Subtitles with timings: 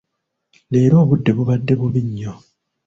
[0.71, 2.33] Leero obudde bubadde bubi nnyo.